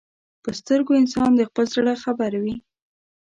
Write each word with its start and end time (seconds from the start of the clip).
په 0.43 0.49
سترګو 0.59 0.99
انسان 1.01 1.29
د 1.35 1.41
خپل 1.49 1.65
زړه 1.75 1.93
خبر 2.03 2.31
وي 2.43 2.55